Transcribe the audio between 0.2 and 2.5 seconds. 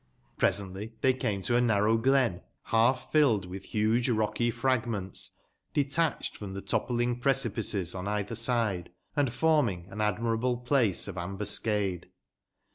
Piesently tbey came to a narrow glen,